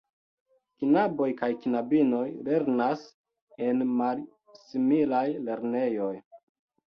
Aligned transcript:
Knaboj 0.83 1.27
kaj 1.41 1.49
knabinoj 1.65 2.23
lernas 2.47 3.03
en 3.67 3.83
malsimilaj 3.99 5.23
lernejoj. 5.51 6.11